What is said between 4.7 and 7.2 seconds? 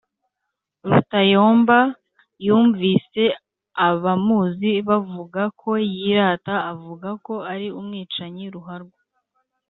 bavuga ko yirata avuga